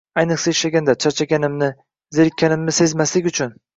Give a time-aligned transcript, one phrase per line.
[0.19, 0.95] Ayniqsa, ishlaganda.
[1.05, 1.69] Charchaganimni,
[2.21, 3.55] zerikkanimni sezmaslik uchun.